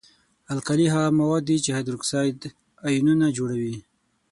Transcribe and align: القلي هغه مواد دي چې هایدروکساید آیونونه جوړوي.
القلي 0.53 0.85
هغه 0.93 1.09
مواد 1.19 1.43
دي 1.49 1.57
چې 1.63 1.69
هایدروکساید 1.75 2.39
آیونونه 2.87 3.27
جوړوي. 3.37 3.75